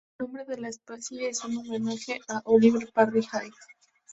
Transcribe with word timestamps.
El 0.17 0.25
nombre 0.25 0.45
de 0.45 0.59
la 0.59 0.69
especie 0.69 1.29
es 1.29 1.43
en 1.43 1.59
homenaje 1.59 2.13
de 2.13 2.35
Oliver 2.45 2.91
Perry 2.91 3.23
Hay. 3.33 3.51